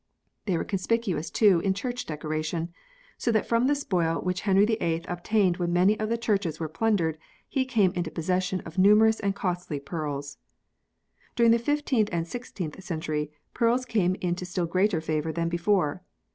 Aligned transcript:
They 0.47 0.57
were 0.57 0.63
conspicuous 0.63 1.29
too 1.29 1.59
in 1.59 1.75
church 1.75 2.07
decoration, 2.07 2.73
so 3.19 3.31
that 3.33 3.45
from 3.45 3.67
the 3.67 3.75
spoil 3.75 4.19
which 4.19 4.41
Henry 4.49 4.65
VIII 4.65 5.03
obtained 5.07 5.57
when 5.57 5.71
many 5.73 5.99
of 5.99 6.09
the 6.09 6.17
churches 6.17 6.59
were 6.59 6.67
plundered, 6.67 7.19
he 7.47 7.65
came 7.65 7.91
into 7.91 8.09
possession 8.09 8.61
of 8.61 8.79
numerous 8.79 9.19
and 9.19 9.35
costly 9.35 9.79
pearls. 9.79 10.39
During 11.35 11.51
the 11.51 11.59
loth 11.59 12.09
and 12.11 12.25
16th 12.25 12.81
centuries, 12.81 13.29
pearls 13.53 13.85
came 13.85 14.15
into 14.21 14.43
still 14.43 14.65
greater 14.65 15.01
favour 15.01 15.31
than 15.31 15.49
before. 15.49 16.01